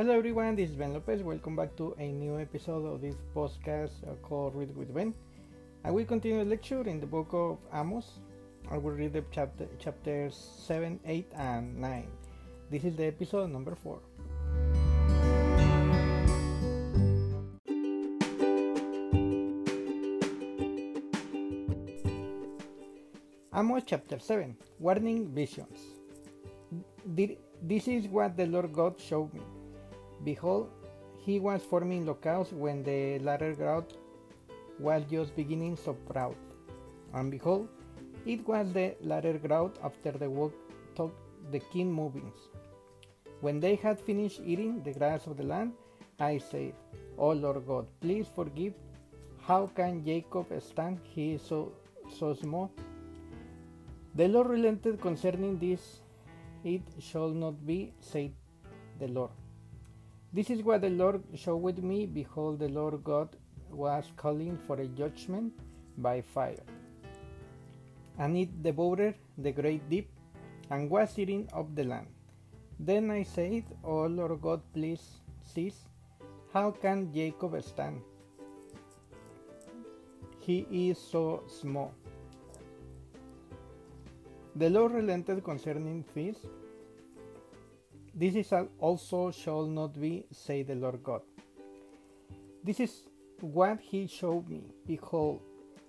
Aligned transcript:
Hello 0.00 0.16
everyone, 0.16 0.56
this 0.56 0.70
is 0.70 0.76
Ben 0.76 0.94
Lopez. 0.94 1.22
Welcome 1.22 1.54
back 1.56 1.76
to 1.76 1.94
a 1.98 2.06
new 2.10 2.40
episode 2.40 2.86
of 2.86 3.02
this 3.02 3.16
podcast 3.36 3.90
uh, 4.08 4.14
called 4.22 4.54
Read 4.54 4.74
with 4.74 4.94
Ben. 4.94 5.12
I 5.84 5.90
will 5.90 6.06
continue 6.06 6.38
the 6.38 6.48
lecture 6.48 6.80
in 6.88 7.00
the 7.00 7.06
book 7.06 7.28
of 7.34 7.58
Amos. 7.74 8.06
I 8.70 8.78
will 8.78 8.92
read 8.92 9.12
the 9.12 9.22
chapter 9.30 9.68
chapters 9.78 10.34
7, 10.66 11.00
8, 11.04 11.26
and 11.36 11.78
9. 11.78 12.06
This 12.70 12.84
is 12.84 12.96
the 12.96 13.04
episode 13.08 13.50
number 13.50 13.74
4. 13.74 14.00
Amos 23.54 23.82
chapter 23.84 24.18
7 24.18 24.56
Warning 24.78 25.28
Visions. 25.34 25.78
This 27.04 27.86
is 27.86 28.08
what 28.08 28.38
the 28.38 28.46
Lord 28.46 28.72
God 28.72 28.98
showed 28.98 29.34
me. 29.34 29.42
Behold, 30.24 30.68
he 31.18 31.38
was 31.38 31.62
forming 31.62 32.06
locusts 32.06 32.52
when 32.52 32.82
the 32.82 33.18
latter 33.20 33.54
growth 33.54 33.92
was 34.78 35.02
just 35.10 35.34
beginning 35.36 35.76
to 35.76 35.94
sprout. 35.94 36.36
And 37.14 37.30
behold, 37.30 37.68
it 38.26 38.46
was 38.46 38.72
the 38.72 38.94
latter 39.00 39.38
growth 39.38 39.78
after 39.82 40.12
the 40.12 40.28
work 40.28 40.52
took 40.94 41.14
the 41.50 41.58
king 41.58 41.92
movings. 41.92 42.36
When 43.40 43.60
they 43.60 43.74
had 43.76 43.98
finished 43.98 44.40
eating 44.44 44.82
the 44.82 44.92
grass 44.92 45.26
of 45.26 45.36
the 45.36 45.44
land, 45.44 45.72
I 46.18 46.38
said, 46.38 46.74
O 47.16 47.30
Lord 47.30 47.66
God, 47.66 47.86
please 48.00 48.26
forgive. 48.34 48.74
How 49.40 49.66
can 49.74 50.04
Jacob 50.04 50.46
stand? 50.60 51.00
He 51.02 51.32
is 51.32 51.42
so, 51.42 51.72
so 52.18 52.34
small. 52.34 52.70
The 54.14 54.28
Lord 54.28 54.48
relented 54.48 55.00
concerning 55.00 55.58
this. 55.58 56.00
It 56.62 56.82
shall 56.98 57.30
not 57.30 57.66
be, 57.66 57.94
said 58.00 58.32
the 58.98 59.08
Lord. 59.08 59.30
This 60.32 60.48
is 60.48 60.62
what 60.62 60.82
the 60.82 60.90
Lord 60.90 61.22
showed 61.34 61.82
me. 61.82 62.06
Behold, 62.06 62.60
the 62.60 62.68
Lord 62.68 63.02
God 63.02 63.30
was 63.70 64.04
calling 64.16 64.56
for 64.66 64.76
a 64.80 64.86
judgment 64.86 65.52
by 65.98 66.20
fire. 66.20 66.62
And 68.18 68.36
it 68.36 68.62
devoured 68.62 69.14
the 69.38 69.50
great 69.50 69.88
deep 69.90 70.08
and 70.70 70.88
was 70.88 71.18
eating 71.18 71.48
up 71.52 71.74
the 71.74 71.84
land. 71.84 72.06
Then 72.78 73.10
I 73.10 73.24
said, 73.24 73.64
O 73.82 74.06
Lord 74.06 74.40
God, 74.40 74.60
please 74.72 75.20
cease. 75.42 75.88
How 76.52 76.70
can 76.70 77.12
Jacob 77.12 77.62
stand? 77.62 78.00
He 80.38 80.66
is 80.70 80.98
so 80.98 81.42
small. 81.48 81.92
The 84.56 84.70
Lord 84.70 84.92
relented 84.92 85.44
concerning 85.44 86.04
this. 86.14 86.36
This 88.14 88.34
is 88.34 88.52
also 88.78 89.30
shall 89.30 89.66
not 89.66 90.00
be, 90.00 90.24
say 90.32 90.62
the 90.62 90.74
Lord 90.74 91.02
God. 91.02 91.22
This 92.64 92.80
is 92.80 93.02
what 93.40 93.80
he 93.80 94.06
showed 94.06 94.48
me. 94.48 94.64
Behold, 94.86 95.40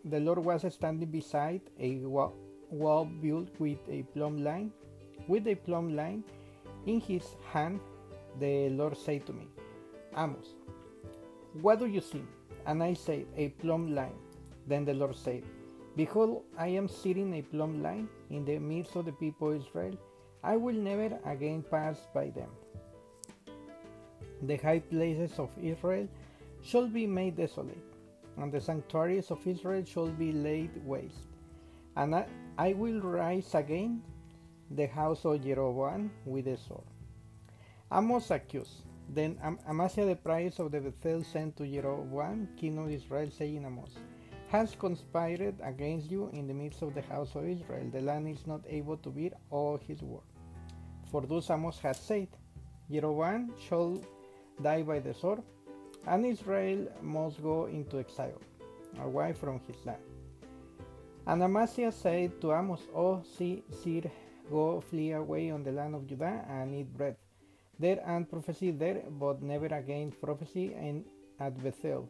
the 0.06 0.20
Lord 0.20 0.40
was 0.40 0.66
standing 0.74 1.10
beside 1.10 1.62
a 1.80 1.96
wall, 1.98 3.06
built 3.22 3.50
with 3.60 3.80
a 3.90 4.04
plumb 4.14 4.44
line. 4.44 4.72
With 5.28 5.48
a 5.48 5.56
plumb 5.56 5.96
line 5.96 6.24
in 6.86 7.00
his 7.00 7.36
hand, 7.52 7.80
the 8.40 8.70
Lord 8.70 8.98
said 8.98 9.26
to 9.28 9.34
me, 9.34 9.48
Amos, 10.18 10.56
what 11.62 11.80
do 11.80 11.86
you 11.86 12.02
see? 12.02 12.24
And 12.66 12.82
I 12.84 12.94
said, 12.94 13.26
A 13.36 13.50
plumb 13.50 13.94
line. 13.94 14.16
Then 14.68 14.86
the 14.86 14.94
Lord 14.94 15.16
said, 15.16 15.44
Behold, 15.96 16.44
I 16.58 16.68
am 16.68 16.88
sitting 16.88 17.34
a 17.34 17.42
plumb 17.42 17.84
line 17.84 18.08
in 18.30 18.46
the 18.46 18.60
midst 18.60 18.96
of 18.96 19.06
the 19.06 19.12
people 19.12 19.50
of 19.50 19.56
Israel. 19.58 19.98
I 20.44 20.58
will 20.58 20.76
never 20.76 21.20
again 21.26 21.64
pass 21.70 21.98
by 22.14 22.32
them. 22.32 22.50
The 24.44 24.58
high 24.58 24.80
places 24.80 25.38
of 25.38 25.52
Israel 25.62 26.08
shall 26.64 26.88
be 26.88 27.06
made 27.06 27.38
desolate, 27.38 27.84
and 28.38 28.52
the 28.52 28.60
sanctuaries 28.60 29.30
of 29.30 29.46
Israel 29.46 29.84
shall 29.86 30.08
be 30.08 30.32
laid 30.32 30.72
waste. 30.84 31.28
And 31.96 32.16
I, 32.16 32.26
I 32.58 32.74
will 32.74 33.02
rise 33.02 33.54
again 33.54 34.02
the 34.72 34.88
house 34.88 35.26
of 35.26 35.44
Jeroboam 35.44 36.10
with 36.26 36.48
a 36.48 36.58
sword. 36.58 36.86
Amos 37.94 38.32
accused. 38.32 38.84
Then 39.14 39.38
Amaziah 39.68 40.06
the 40.06 40.16
priest 40.16 40.60
of 40.60 40.72
the 40.72 40.80
Bethel 40.80 41.24
sent 41.24 41.58
to 41.58 41.68
Jeroboam, 41.68 42.48
king 42.58 42.78
of 42.78 42.90
Israel, 42.90 43.30
saying, 43.30 43.66
Amos, 43.66 43.92
has 44.48 44.74
conspired 44.80 45.56
against 45.62 46.10
you 46.10 46.30
in 46.34 46.48
the 46.48 46.54
midst 46.54 46.82
of 46.82 46.96
the 46.96 47.02
house 47.02 47.36
of 47.36 47.48
Israel. 47.48 47.90
The 47.92 48.02
land 48.02 48.28
is 48.28 48.48
not 48.48 48.62
able 48.68 48.98
to 48.98 49.10
bear 49.10 49.32
all 49.50 49.78
his 49.78 50.02
word. 50.02 50.31
For 51.12 51.22
thus 51.22 51.50
Amos 51.50 51.80
has 51.80 52.00
said, 52.00 52.30
Jeroboam 52.90 53.54
shall 53.68 54.00
die 54.62 54.84
by 54.84 55.00
the 55.00 55.14
sword, 55.14 55.42
and 56.08 56.26
Israel 56.26 56.88
must 57.02 57.42
go 57.44 57.66
into 57.66 58.00
exile, 58.00 58.42
away 59.02 59.34
from 59.34 59.60
his 59.68 59.86
land. 59.86 60.02
And 61.28 61.44
Amaziah 61.44 61.92
said 61.92 62.42
to 62.42 62.54
Amos, 62.54 62.82
O 62.96 63.22
see, 63.38 63.64
seer, 63.84 64.10
go 64.50 64.82
flee 64.82 65.12
away 65.12 65.52
on 65.52 65.64
the 65.64 65.72
land 65.72 65.96
of 65.96 66.08
Judah 66.08 66.46
and 66.50 66.74
eat 66.76 66.92
bread 66.98 67.16
there 67.80 68.02
and 68.06 68.30
prophesy 68.30 68.72
there, 68.72 69.04
but 69.10 69.42
never 69.42 69.68
again 69.68 70.12
prophesy 70.22 70.74
in 70.74 71.04
at 71.40 71.62
Bethel 71.64 72.10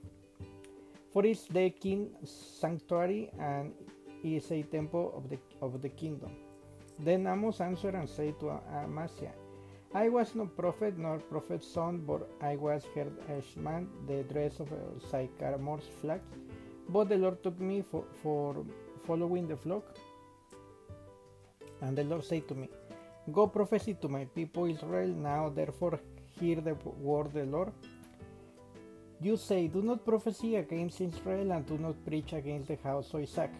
for 1.12 1.26
it's 1.26 1.46
the 1.48 1.70
king's 1.70 2.32
sanctuary 2.32 3.32
and 3.38 3.74
is 4.24 4.50
a 4.52 4.64
temple 4.64 5.14
of 5.16 5.30
the, 5.30 5.38
of 5.62 5.82
the 5.82 5.90
kingdom. 5.90 6.32
Then 7.04 7.26
Amos 7.26 7.60
answered 7.62 7.96
and 7.96 8.08
said 8.08 8.40
to 8.40 8.60
Amaziah, 8.74 9.34
I 9.94 10.08
was 10.08 10.36
no 10.36 10.46
prophet 10.46 10.98
nor 10.98 11.18
prophet's 11.18 11.68
son, 11.68 12.04
but 12.08 12.30
I 12.42 12.56
was 12.56 12.86
herdsman, 13.28 13.90
the 14.08 14.24
dress 14.24 14.60
of 14.60 14.72
uh, 14.72 14.76
sycamore's 15.10 15.90
flax. 16.00 16.22
But 16.88 17.10
the 17.10 17.18
Lord 17.18 17.44
took 17.44 17.60
me 17.60 17.82
for, 17.82 18.06
for 18.22 18.64
following 19.06 19.48
the 19.48 19.58
flock. 19.58 19.84
And 21.82 21.98
the 21.98 22.04
Lord 22.04 22.24
said 22.24 22.48
to 22.50 22.56
me, 22.56 22.70
Go 23.32 23.48
prophesy 23.48 23.96
to 23.96 24.08
my 24.08 24.26
people 24.26 24.66
Israel 24.66 25.10
now, 25.10 25.50
therefore 25.50 26.00
hear 26.40 26.62
the 26.62 26.76
word 26.76 27.28
of 27.28 27.34
the 27.34 27.46
Lord. 27.46 27.72
You 29.22 29.38
say, 29.38 29.68
Do 29.68 29.82
not 29.82 30.06
prophesy 30.06 30.56
against 30.56 31.02
Israel 31.02 31.52
and 31.52 31.66
do 31.66 31.78
not 31.78 32.04
preach 32.06 32.34
against 32.34 32.70
the 32.70 32.78
house 32.84 33.14
of 33.14 33.22
Isaac. 33.22 33.52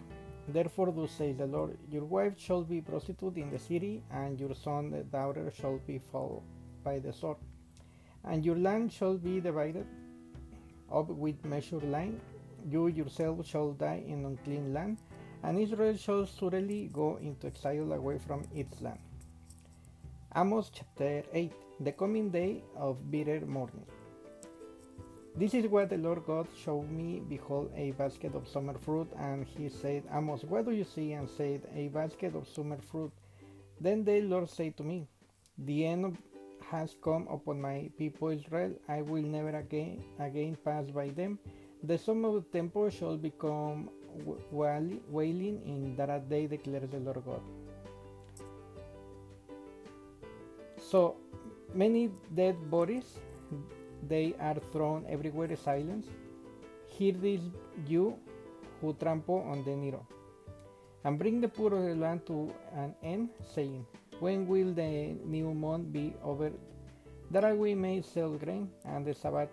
Therefore, 0.48 0.92
thus 0.92 1.12
says 1.12 1.36
the 1.36 1.46
Lord, 1.46 1.78
Your 1.90 2.04
wife 2.04 2.38
shall 2.38 2.62
be 2.62 2.80
prostitute 2.80 3.36
in 3.36 3.50
the 3.50 3.58
city, 3.58 4.02
and 4.10 4.38
your 4.38 4.54
son, 4.54 4.90
the 4.90 5.04
daughter, 5.04 5.50
shall 5.50 5.78
be 5.86 5.98
fall 5.98 6.42
by 6.84 6.98
the 6.98 7.12
sword. 7.12 7.36
And 8.24 8.44
your 8.44 8.56
land 8.56 8.92
shall 8.92 9.16
be 9.16 9.40
divided 9.40 9.86
up 10.92 11.08
with 11.08 11.44
measured 11.44 11.84
line. 11.84 12.20
You 12.68 12.88
yourself 12.88 13.46
shall 13.46 13.72
die 13.72 14.04
in 14.06 14.24
unclean 14.24 14.72
land, 14.72 14.98
and 15.42 15.58
Israel 15.58 15.96
shall 15.96 16.26
surely 16.26 16.90
go 16.92 17.16
into 17.16 17.46
exile 17.46 17.92
away 17.92 18.18
from 18.18 18.42
its 18.54 18.80
land. 18.80 19.00
Amos 20.36 20.70
chapter 20.72 21.24
8 21.32 21.52
The 21.80 21.92
coming 21.92 22.30
day 22.30 22.62
of 22.76 23.10
bitter 23.10 23.40
mourning. 23.46 23.86
This 25.34 25.54
is 25.54 25.66
what 25.66 25.88
the 25.88 25.96
Lord 25.96 26.26
God 26.26 26.46
showed 26.62 26.90
me. 26.90 27.22
Behold, 27.26 27.72
a 27.74 27.92
basket 27.92 28.34
of 28.34 28.46
summer 28.46 28.74
fruit. 28.74 29.08
And 29.18 29.46
he 29.46 29.70
said, 29.70 30.02
Amos, 30.12 30.44
what 30.44 30.66
do 30.66 30.72
you 30.72 30.84
see? 30.84 31.12
And 31.12 31.28
said, 31.28 31.62
A 31.74 31.88
basket 31.88 32.34
of 32.36 32.46
summer 32.46 32.76
fruit. 32.76 33.10
Then 33.80 34.04
the 34.04 34.20
Lord 34.20 34.50
said 34.50 34.76
to 34.76 34.82
me, 34.82 35.08
The 35.56 35.86
end 35.86 36.18
has 36.70 36.96
come 37.02 37.26
upon 37.30 37.62
my 37.62 37.90
people 37.96 38.28
Israel. 38.28 38.72
I 38.88 39.00
will 39.00 39.22
never 39.22 39.56
again, 39.56 40.04
again 40.20 40.56
pass 40.62 40.90
by 40.90 41.08
them. 41.08 41.38
The 41.82 41.96
sum 41.96 42.24
of 42.26 42.34
the 42.34 42.58
temple 42.58 42.90
shall 42.90 43.16
become 43.16 43.88
wailing 44.50 45.62
in 45.64 45.96
that 45.96 46.28
day, 46.28 46.46
declares 46.46 46.90
the 46.90 46.98
Lord 46.98 47.22
God. 47.24 47.40
So 50.78 51.16
many 51.74 52.10
dead 52.34 52.70
bodies 52.70 53.18
they 54.08 54.34
are 54.40 54.56
thrown 54.72 55.06
everywhere 55.08 55.54
silence. 55.56 56.06
Hear 56.86 57.12
this, 57.12 57.40
you 57.86 58.18
who 58.80 58.94
trample 58.94 59.40
on 59.48 59.64
the 59.64 59.74
needle, 59.76 60.06
and 61.04 61.18
bring 61.18 61.40
the 61.40 61.48
poor 61.48 61.72
of 61.74 61.84
the 61.84 61.94
land 61.94 62.26
to 62.26 62.52
an 62.74 62.94
end, 63.02 63.30
saying, 63.54 63.86
When 64.20 64.46
will 64.46 64.72
the 64.74 65.16
new 65.24 65.54
month 65.54 65.92
be 65.92 66.14
over, 66.22 66.50
that 67.30 67.56
we 67.56 67.74
may 67.74 68.02
sell 68.02 68.30
grain, 68.30 68.70
and 68.84 69.06
the 69.06 69.14
Sabbath, 69.14 69.48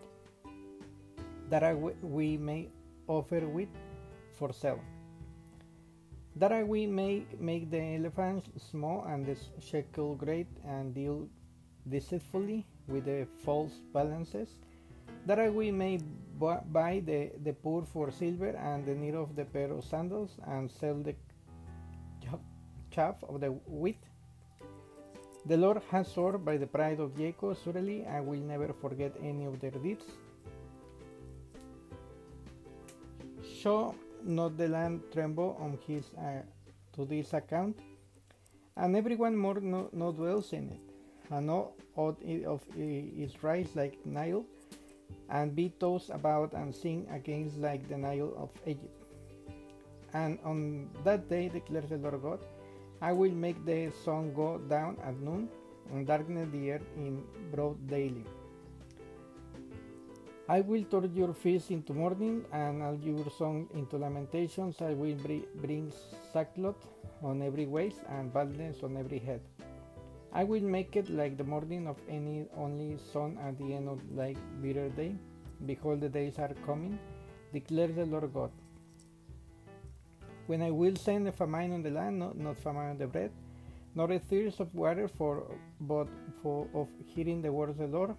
that 1.50 1.64
we 2.02 2.38
may 2.38 2.70
offer 3.08 3.40
wheat 3.48 3.70
for 4.34 4.52
sale? 4.52 4.82
That 6.36 6.68
we 6.68 6.86
may 6.88 7.26
make 7.40 7.70
the 7.72 7.82
elephants 7.96 8.50
small 8.70 9.06
and 9.06 9.26
the 9.26 9.38
shekel 9.62 10.16
great, 10.16 10.48
and 10.66 10.94
deal 10.94 11.28
deceitfully 11.88 12.66
with 12.90 13.06
the 13.06 13.28
false 13.46 13.74
balances, 13.94 14.50
that 15.26 15.54
we 15.54 15.72
may 15.72 16.00
buy 16.40 17.02
the, 17.06 17.32
the 17.44 17.54
poor 17.54 17.84
for 17.84 18.12
silver 18.12 18.50
and 18.50 18.86
the 18.86 18.96
need 18.96 19.16
of 19.16 19.36
the 19.36 19.46
pair 19.46 19.72
of 19.72 19.84
sandals 19.84 20.32
and 20.48 20.70
sell 20.72 20.96
the 20.96 21.16
chaff 22.92 23.16
of 23.28 23.40
the 23.42 23.52
wheat. 23.68 24.02
The 25.46 25.58
Lord 25.58 25.82
has 25.92 26.08
sworn 26.08 26.44
by 26.44 26.58
the 26.58 26.68
pride 26.68 27.00
of 27.00 27.16
Jacob, 27.16 27.58
surely 27.64 28.06
I 28.06 28.20
will 28.22 28.40
never 28.40 28.74
forget 28.74 29.16
any 29.24 29.46
of 29.46 29.60
their 29.60 29.72
deeds. 29.72 30.06
Show 33.62 33.96
not 34.24 34.58
the 34.58 34.68
land 34.68 35.02
tremble 35.12 35.58
on 35.60 35.78
his 35.88 36.06
uh, 36.18 36.42
to 36.94 37.06
this 37.06 37.34
account, 37.34 37.80
and 38.76 38.96
everyone 38.96 39.36
more 39.36 39.60
no, 39.60 39.90
no 39.94 40.12
dwells 40.12 40.54
in 40.54 40.70
it, 40.70 40.89
and 41.30 41.50
oath 41.50 42.18
of 42.46 42.62
is 42.78 43.44
rise 43.44 43.70
like 43.76 43.98
Nile, 44.06 44.46
and 45.30 45.56
be 45.56 45.70
tossed 45.80 46.10
about 46.10 46.54
and 46.54 46.74
sing 46.74 47.08
against 47.12 47.58
like 47.58 47.88
the 47.88 47.98
Nile 47.98 48.34
of 48.38 48.50
Egypt. 48.66 48.96
And 50.14 50.40
on 50.44 50.90
that 51.04 51.30
day 51.30 51.50
declares 51.50 51.90
the 51.90 51.98
Lord 51.98 52.22
God, 52.22 52.40
I 53.02 53.12
will 53.14 53.32
make 53.32 53.64
the 53.66 53.92
sun 54.04 54.34
go 54.34 54.58
down 54.58 54.98
at 55.04 55.20
noon 55.20 55.50
and 55.94 56.06
darken 56.08 56.52
the 56.52 56.72
earth 56.72 56.90
in 56.98 57.24
broad 57.52 57.88
daylight. 57.88 58.28
I 60.50 60.62
will 60.62 60.84
turn 60.86 61.12
your 61.14 61.32
feast 61.34 61.70
into 61.70 61.94
mourning 61.94 62.44
and 62.52 62.82
all 62.82 62.98
your 63.04 63.30
song 63.38 63.70
into 63.76 63.98
lamentations. 63.98 64.82
I 64.82 64.94
will 64.94 65.16
bring 65.62 65.94
sackcloth 66.34 66.88
on 67.22 67.44
every 67.44 67.68
waist 67.68 68.00
and 68.10 68.34
baldness 68.34 68.82
on 68.82 68.98
every 68.98 69.20
head. 69.20 69.42
I 70.34 70.44
will 70.44 70.62
make 70.62 70.96
it 70.96 71.10
like 71.10 71.38
the 71.38 71.44
morning 71.44 71.88
of 71.88 71.98
any 72.08 72.48
only 72.56 72.98
son 73.12 73.38
at 73.44 73.58
the 73.58 73.74
end 73.74 73.90
of 73.90 74.00
like 74.16 74.38
bitter 74.62 74.90
day. 74.90 75.16
Behold, 75.66 76.02
the 76.02 76.10
days 76.10 76.40
are 76.40 76.54
coming, 76.66 76.98
declares 77.52 77.96
the 77.96 78.06
Lord 78.06 78.34
God 78.34 78.52
when 80.50 80.64
I 80.64 80.72
will 80.72 80.96
send 80.96 81.28
a 81.28 81.32
famine 81.32 81.74
on 81.74 81.84
the 81.84 81.92
land, 81.92 82.18
not, 82.18 82.36
not 82.36 82.58
famine 82.58 82.90
on 82.90 82.98
the 82.98 83.06
bread, 83.06 83.32
nor 83.94 84.12
a 84.12 84.18
thirst 84.18 84.60
of 84.60 84.74
water 84.74 85.08
for 85.08 85.44
but 85.80 86.08
for 86.42 86.68
of 86.74 86.88
hearing 87.06 87.44
the 87.44 87.52
word 87.52 87.70
of 87.70 87.78
the 87.78 87.86
Lord, 87.86 88.16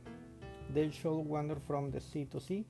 they 0.72 0.90
shall 0.90 1.24
wander 1.24 1.56
from 1.66 1.90
the 1.90 2.00
sea 2.00 2.26
to 2.26 2.38
sea, 2.38 2.64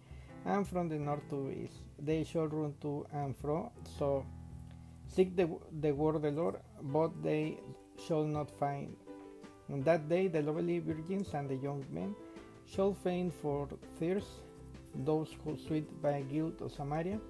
and 0.46 0.66
from 0.66 0.88
the 0.88 0.98
north 0.98 1.28
to 1.28 1.50
east. 1.50 1.82
They 1.98 2.24
shall 2.24 2.46
run 2.46 2.72
to 2.80 3.06
and 3.12 3.36
fro. 3.36 3.70
So 3.98 4.24
seek 5.14 5.36
the, 5.36 5.46
the 5.80 5.92
word 5.92 6.16
of 6.16 6.22
the 6.22 6.30
Lord, 6.30 6.56
but 6.80 7.22
they 7.22 7.58
shall 8.06 8.24
not 8.24 8.50
find. 8.58 8.96
On 9.72 9.82
that 9.82 10.08
day 10.08 10.28
the 10.28 10.42
lovely 10.42 10.78
virgins 10.78 11.34
and 11.34 11.48
the 11.48 11.56
young 11.56 11.84
men 11.90 12.14
shall 12.66 12.94
faint 12.94 13.32
for 13.32 13.68
thirst, 13.98 14.28
those 14.94 15.34
who 15.44 15.56
sweat 15.56 16.02
by 16.02 16.22
guilt 16.22 16.60
of 16.60 16.72
Samaria 16.72 17.20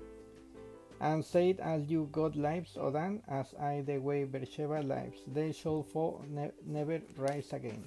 and 1.01 1.25
said, 1.25 1.61
As 1.61 1.91
you 1.91 2.09
God 2.13 2.37
lives, 2.37 2.77
O 2.79 2.91
Dan, 2.91 3.23
as 3.29 3.55
I 3.61 3.83
the 3.87 3.99
way 3.99 4.25
Beersheba 4.25 4.83
lives, 4.83 5.21
they 5.33 5.53
shall 5.53 5.83
fall, 5.83 6.25
ne 6.29 6.51
never 6.67 7.01
rise 7.17 7.53
again. 7.53 7.85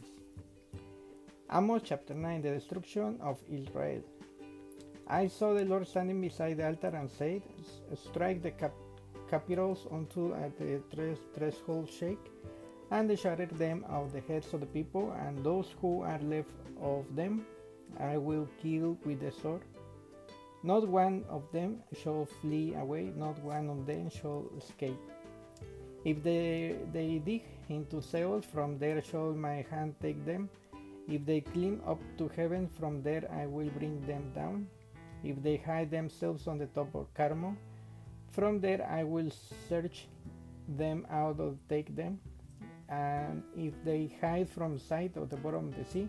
Amos 1.51 1.81
chapter 1.83 2.13
9 2.13 2.41
The 2.41 2.51
destruction 2.51 3.19
of 3.21 3.39
Israel. 3.49 4.01
I 5.07 5.27
saw 5.27 5.53
the 5.53 5.65
Lord 5.65 5.87
standing 5.87 6.21
beside 6.21 6.57
the 6.57 6.65
altar 6.65 6.93
and 6.95 7.09
said, 7.09 7.43
Strike 7.95 8.41
the 8.41 8.51
cap 8.51 8.73
capitals 9.29 9.87
until 9.91 10.29
the 10.59 10.81
threshold 11.35 11.89
shake, 11.89 12.31
and 12.91 13.09
they 13.09 13.15
shatter 13.15 13.45
them 13.45 13.85
of 13.89 14.13
the 14.13 14.21
heads 14.21 14.53
of 14.53 14.59
the 14.59 14.65
people, 14.67 15.11
and 15.25 15.43
those 15.43 15.73
who 15.81 16.01
are 16.01 16.19
left 16.19 16.51
of 16.81 17.05
them 17.15 17.45
I 17.99 18.17
will 18.17 18.47
kill 18.61 18.97
with 19.05 19.19
the 19.19 19.31
sword 19.31 19.61
not 20.63 20.87
one 20.87 21.25
of 21.29 21.43
them 21.51 21.83
shall 22.01 22.25
flee 22.25 22.73
away, 22.75 23.11
not 23.17 23.37
one 23.43 23.69
of 23.69 23.85
them 23.85 24.09
shall 24.09 24.45
escape. 24.57 24.97
If 26.05 26.23
they, 26.23 26.77
they 26.93 27.19
dig 27.19 27.43
into 27.67 28.01
Sheol, 28.01 28.41
from 28.41 28.79
there 28.79 29.01
shall 29.01 29.33
my 29.33 29.65
hand 29.69 29.95
take 30.01 30.25
them. 30.25 30.49
If 31.09 31.25
they 31.25 31.41
climb 31.41 31.81
up 31.85 31.99
to 32.17 32.29
heaven, 32.29 32.69
from 32.79 33.03
there 33.03 33.29
I 33.29 33.45
will 33.45 33.69
bring 33.77 33.99
them 34.07 34.31
down. 34.33 34.67
If 35.21 35.43
they 35.43 35.57
hide 35.57 35.91
themselves 35.91 36.47
on 36.47 36.57
the 36.57 36.67
top 36.67 36.95
of 36.95 37.13
Carmel, 37.13 37.57
from 38.31 38.61
there 38.61 38.87
I 38.89 39.03
will 39.03 39.31
search 39.67 40.07
them 40.77 41.05
out 41.09 41.39
and 41.39 41.59
take 41.67 41.93
them. 41.93 42.21
And 42.93 43.43
if 43.57 43.73
they 43.83 44.01
hide 44.21 44.49
from 44.49 44.77
sight 44.77 45.17
of 45.17 45.29
the 45.33 45.37
bottom 45.37 45.69
of 45.69 45.75
the 45.77 45.85
sea, 45.85 46.07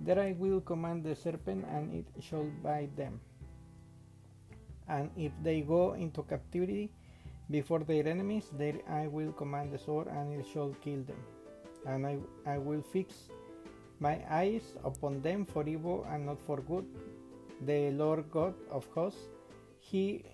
then 0.00 0.18
I 0.18 0.32
will 0.38 0.60
command 0.60 1.04
the 1.04 1.14
serpent, 1.14 1.66
and 1.76 1.92
it 1.92 2.06
shall 2.22 2.46
bite 2.62 2.94
them 2.96 3.20
and 4.88 5.10
if 5.16 5.32
they 5.42 5.60
go 5.60 5.94
into 5.94 6.22
captivity 6.22 6.90
before 7.50 7.80
their 7.80 8.06
enemies, 8.06 8.50
then 8.58 8.80
I 8.88 9.06
will 9.06 9.32
command 9.32 9.72
the 9.72 9.78
sword, 9.78 10.08
and 10.08 10.32
it 10.40 10.46
shall 10.52 10.74
kill 10.84 11.02
them. 11.02 11.22
And 11.86 12.06
I, 12.06 12.18
I 12.46 12.58
will 12.58 12.82
fix 12.82 13.14
my 13.98 14.20
eyes 14.30 14.74
upon 14.84 15.20
them 15.22 15.44
for 15.44 15.66
evil 15.68 16.06
and 16.10 16.26
not 16.26 16.40
for 16.40 16.58
good. 16.60 16.86
The 17.66 17.90
Lord 17.90 18.30
God 18.30 18.54
of 18.70 18.86
hosts, 18.94 19.28
He 19.78 20.24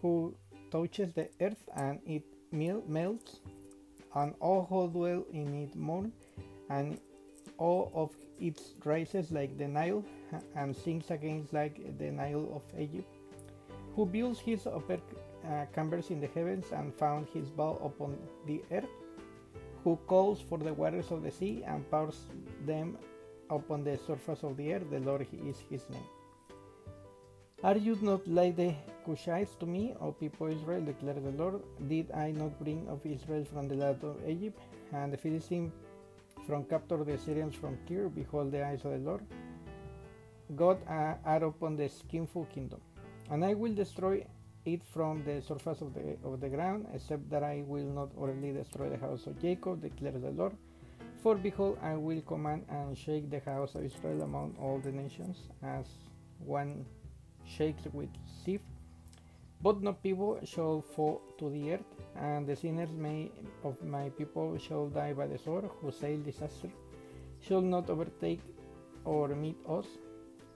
who 0.00 0.34
touches 0.70 1.12
the 1.12 1.28
earth 1.40 1.68
and 1.76 1.98
it 2.06 2.24
melts, 2.52 3.40
and 4.14 4.34
all 4.40 4.66
who 4.68 4.88
dwell 4.88 5.24
in 5.32 5.54
it 5.62 5.76
mourn, 5.76 6.12
and 6.68 6.98
all 7.58 7.90
of 7.94 8.10
its 8.40 8.74
rises 8.84 9.30
like 9.30 9.56
the 9.58 9.68
Nile, 9.68 10.04
and 10.56 10.74
sings 10.74 11.10
against 11.10 11.52
like 11.52 11.98
the 11.98 12.10
Nile 12.10 12.48
of 12.54 12.80
Egypt 12.80 13.16
who 13.94 14.06
builds 14.06 14.40
his 14.40 14.66
upper 14.66 14.98
uh, 15.46 15.64
chambers 15.74 16.10
in 16.10 16.20
the 16.20 16.28
heavens 16.28 16.66
and 16.72 16.94
found 16.94 17.26
his 17.32 17.48
bow 17.50 17.78
upon 17.84 18.16
the 18.46 18.62
earth, 18.70 18.88
who 19.84 19.96
calls 20.06 20.40
for 20.40 20.58
the 20.58 20.72
waters 20.72 21.10
of 21.10 21.22
the 21.22 21.30
sea 21.30 21.62
and 21.66 21.88
pours 21.90 22.20
them 22.66 22.96
upon 23.50 23.82
the 23.82 23.98
surface 24.06 24.42
of 24.42 24.56
the 24.56 24.72
earth, 24.74 24.88
the 24.90 25.00
Lord 25.00 25.26
is 25.32 25.56
his 25.68 25.88
name. 25.90 26.08
Are 27.62 27.76
you 27.76 27.98
not 28.00 28.26
like 28.26 28.56
the 28.56 28.74
Cushites 29.10 29.58
to 29.58 29.66
me, 29.66 29.94
O 30.00 30.12
people 30.12 30.46
Israel, 30.46 30.82
declared 30.84 31.24
the 31.24 31.32
Lord? 31.42 31.62
Did 31.88 32.12
I 32.12 32.30
not 32.30 32.58
bring 32.62 32.86
of 32.88 33.04
Israel 33.04 33.44
from 33.44 33.66
the 33.66 33.74
land 33.74 34.04
of 34.04 34.16
Egypt, 34.28 34.60
and 34.92 35.12
the 35.12 35.16
Philistines 35.16 35.72
from 36.46 36.62
Caphtor 36.64 37.04
the 37.04 37.18
Syrians 37.18 37.56
from 37.56 37.76
Tyre? 37.88 38.08
Behold, 38.08 38.52
the 38.52 38.64
eyes 38.64 38.84
of 38.84 38.92
the 38.92 38.98
Lord 38.98 39.26
God 40.54 40.78
are 40.86 41.44
upon 41.44 41.76
the 41.76 41.88
skinful 41.88 42.44
kingdom 42.54 42.80
and 43.30 43.44
I 43.44 43.54
will 43.54 43.74
destroy 43.74 44.24
it 44.64 44.82
from 44.84 45.24
the 45.24 45.40
surface 45.40 45.80
of 45.80 45.94
the, 45.94 46.16
of 46.24 46.40
the 46.40 46.48
ground, 46.48 46.86
except 46.94 47.28
that 47.30 47.42
I 47.42 47.64
will 47.66 47.84
not 47.84 48.10
utterly 48.20 48.52
destroy 48.52 48.90
the 48.90 48.96
house 48.96 49.26
of 49.26 49.40
Jacob, 49.40 49.82
declares 49.82 50.22
the 50.22 50.30
Lord. 50.30 50.52
For 51.22 51.34
behold, 51.34 51.78
I 51.82 51.96
will 51.96 52.20
command 52.22 52.64
and 52.68 52.96
shake 52.96 53.30
the 53.30 53.40
house 53.40 53.74
of 53.74 53.84
Israel 53.84 54.22
among 54.22 54.56
all 54.60 54.78
the 54.78 54.92
nations, 54.92 55.36
as 55.62 55.86
one 56.38 56.84
shakes 57.44 57.84
with 57.92 58.10
sieve. 58.44 58.60
But 59.62 59.82
no 59.82 59.92
people 59.92 60.38
shall 60.44 60.80
fall 60.80 61.20
to 61.38 61.50
the 61.50 61.74
earth, 61.74 61.90
and 62.16 62.46
the 62.46 62.56
sinners 62.56 62.92
may 62.92 63.30
of 63.62 63.82
my 63.84 64.08
people 64.08 64.56
shall 64.56 64.88
die 64.88 65.12
by 65.12 65.26
the 65.26 65.36
sword, 65.36 65.68
whose 65.80 65.96
sail 65.96 66.18
disaster 66.20 66.70
shall 67.40 67.60
not 67.60 67.90
overtake 67.90 68.40
or 69.04 69.28
meet 69.28 69.58
us. 69.68 69.86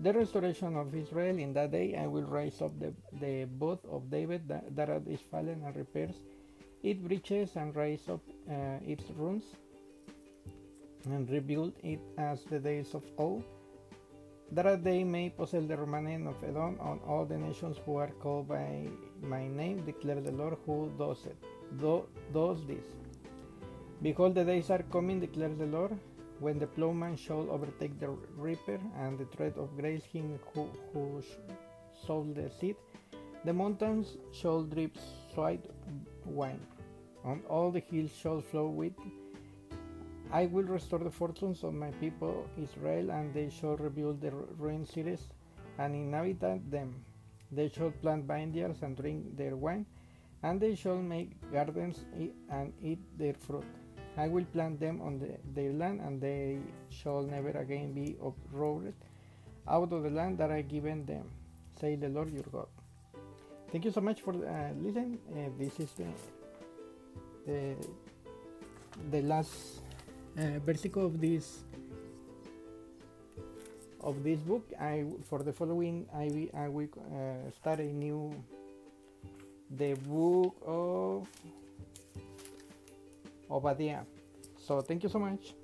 The 0.01 0.13
restoration 0.13 0.77
of 0.77 0.95
Israel 0.95 1.39
in 1.39 1.53
that 1.53 1.71
day 1.71 1.97
I 1.97 2.07
will 2.07 2.25
raise 2.25 2.61
up 2.63 2.79
the, 2.81 2.95
the 3.21 3.45
boat 3.45 3.81
of 3.91 4.11
David 4.11 4.49
that, 4.49 4.75
that 4.75 4.89
is 5.07 5.21
fallen 5.31 5.63
and 5.65 5.77
repairs 5.77 6.17
its 6.83 7.01
breaches 7.01 7.57
and 7.57 7.75
raise 7.77 8.09
up 8.09 8.21
uh, 8.51 8.79
its 8.87 9.05
ruins 9.17 9.45
and 11.07 11.29
rebuild 11.31 11.73
it 11.83 12.01
as 12.19 12.45
the 12.45 12.59
days 12.59 12.95
of 12.95 13.05
old 13.19 13.45
that 14.55 14.85
they 14.85 15.03
may 15.03 15.31
possess 15.31 15.65
the 15.67 15.77
remnant 15.77 16.29
of 16.29 16.43
Edom 16.45 16.79
on 16.81 17.01
all 17.07 17.25
the 17.25 17.37
nations 17.37 17.77
who 17.85 17.97
are 17.97 18.13
called 18.23 18.49
by 18.49 18.87
my 19.21 19.49
name, 19.49 19.85
declare 19.85 20.21
the 20.21 20.33
Lord 20.33 20.57
who 20.65 20.93
does 20.99 21.27
it, 21.27 21.37
do, 21.81 22.07
does 22.33 22.65
this. 22.67 22.85
Behold, 24.03 24.35
the 24.35 24.45
days 24.45 24.71
are 24.71 24.83
coming, 24.93 25.21
declares 25.21 25.59
the 25.59 25.67
Lord, 25.67 25.99
when 26.41 26.59
the 26.59 26.67
plowman 26.67 27.17
shall 27.17 27.51
overtake 27.51 27.99
the 27.99 28.11
reaper, 28.37 28.79
and 28.99 29.19
the 29.19 29.25
tread 29.37 29.55
of 29.57 29.77
grace 29.77 30.05
him 30.05 30.39
who, 30.53 30.69
who 30.93 31.23
sows 32.07 32.35
the 32.35 32.51
seed, 32.61 32.77
the 33.45 33.53
mountains 33.53 34.17
shall 34.33 34.63
drip 34.63 34.97
sweet 35.33 35.65
wine, 36.25 36.61
and 37.25 37.45
all 37.47 37.71
the 37.71 37.81
hills 37.81 38.11
shall 38.17 38.41
flow 38.41 38.69
with. 38.69 38.93
I 40.35 40.47
will 40.47 40.65
restore 40.65 40.99
the 40.99 41.13
fortunes 41.13 41.63
of 41.63 41.75
my 41.75 41.91
people 42.03 42.47
Israel, 42.61 43.13
and 43.17 43.33
they 43.33 43.49
shall 43.57 43.77
rebuild 43.77 44.21
the 44.21 44.33
ruined 44.59 44.89
cities 44.89 45.29
and 45.79 45.95
inhabit 45.95 46.71
them. 46.73 47.05
They 47.53 47.69
shall 47.69 47.93
plant 48.03 48.25
vineyards 48.25 48.83
and 48.83 48.97
drink 48.97 49.37
their 49.37 49.55
wine, 49.55 49.87
and 50.43 50.61
they 50.61 50.75
shall 50.75 50.97
make 50.97 51.31
gardens 51.53 52.01
and 52.51 52.73
eat 52.83 52.99
their 53.17 53.35
fruit. 53.35 53.65
I 54.17 54.27
will 54.27 54.45
plant 54.47 54.81
them 54.81 55.01
on 55.03 55.21
the, 55.21 55.31
their 55.55 55.73
land, 55.73 56.01
and 56.01 56.21
they 56.21 56.59
shall 56.91 57.23
never 57.23 57.51
again 57.51 57.93
be 57.93 58.17
uprooted 58.21 58.95
out 59.69 59.93
of 59.93 60.03
the 60.03 60.11
land 60.11 60.39
that 60.39 60.51
I 60.51 60.63
given 60.63 61.07
them, 61.07 61.31
say 61.81 61.95
the 61.95 62.09
Lord 62.09 62.31
your 62.31 62.49
God. 62.51 62.67
Thank 63.71 63.85
you 63.85 63.93
so 63.93 64.01
much 64.01 64.21
for 64.21 64.35
uh, 64.35 64.73
listening. 64.83 65.19
Uh, 65.31 65.51
this 65.59 65.79
is 65.79 65.93
the, 65.93 66.07
the 67.47 67.77
the 69.11 69.23
last 69.23 69.84
uh, 70.39 70.59
of 70.97 71.21
this 71.21 71.65
of 74.01 74.23
this 74.23 74.41
book 74.41 74.63
I 74.81 75.05
for 75.29 75.43
the 75.43 75.53
following 75.53 76.07
I, 76.15 76.51
I 76.57 76.69
will 76.69 76.89
uh, 77.11 77.51
start 77.51 77.81
a 77.81 77.93
new 77.93 78.35
the 79.71 79.95
book 79.95 80.55
of 80.67 81.27
Obadiah 83.51 84.05
so 84.59 84.81
thank 84.81 85.03
you 85.03 85.09
so 85.09 85.19
much 85.19 85.55